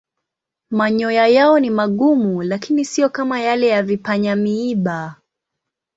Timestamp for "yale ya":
3.39-3.83